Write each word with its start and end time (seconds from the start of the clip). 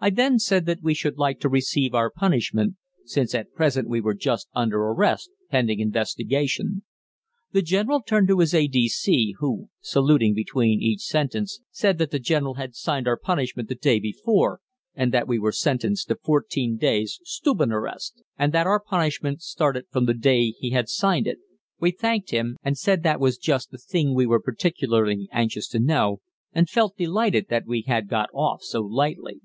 I 0.00 0.10
then 0.10 0.38
said 0.38 0.66
that 0.66 0.82
we 0.82 0.92
should 0.92 1.16
like 1.16 1.40
to 1.40 1.48
receive 1.48 1.94
our 1.94 2.10
punishment, 2.10 2.76
since 3.06 3.34
at 3.34 3.54
present 3.54 3.88
we 3.88 4.02
were 4.02 4.12
just 4.12 4.48
under 4.54 4.76
arrest 4.78 5.30
"pending 5.50 5.80
investigation." 5.80 6.82
The 7.52 7.62
General 7.62 8.02
turned 8.02 8.28
to 8.28 8.40
his 8.40 8.52
A.D.C., 8.52 9.36
who, 9.38 9.70
saluting 9.80 10.34
between 10.34 10.82
each 10.82 11.00
sentence, 11.00 11.62
said 11.70 11.96
that 11.96 12.10
the 12.10 12.18
General 12.18 12.56
had 12.56 12.74
signed 12.74 13.08
our 13.08 13.16
punishment 13.16 13.70
the 13.70 13.74
day 13.74 13.98
before 13.98 14.60
and 14.94 15.10
that 15.14 15.26
we 15.26 15.38
were 15.38 15.52
sentenced 15.52 16.08
to 16.08 16.16
fourteen 16.22 16.76
days' 16.76 17.18
Stubenarrest, 17.24 18.22
and 18.38 18.52
that 18.52 18.66
our 18.66 18.80
punishment 18.80 19.40
started 19.40 19.86
from 19.90 20.04
the 20.04 20.12
day 20.12 20.50
he 20.50 20.68
had 20.72 20.86
signed 20.90 21.26
it. 21.26 21.38
We 21.80 21.92
thanked 21.92 22.28
him, 22.30 22.58
and 22.62 22.76
said 22.76 23.04
that 23.04 23.20
was 23.20 23.38
just 23.38 23.70
the 23.70 23.78
thing 23.78 24.14
we 24.14 24.26
were 24.26 24.38
particularly 24.42 25.30
anxious 25.32 25.66
to 25.68 25.78
know, 25.78 26.20
and 26.52 26.68
felt 26.68 26.98
delighted 26.98 27.46
that 27.48 27.64
we 27.64 27.84
had 27.86 28.06
got 28.06 28.28
off 28.34 28.60
so 28.62 28.82
lightly. 28.82 29.40